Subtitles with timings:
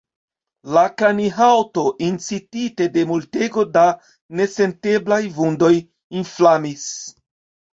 [0.75, 3.83] La kranihaŭto, incitite de multego da
[4.41, 5.73] nesenteblaj vundoj,
[6.23, 6.89] inflamis.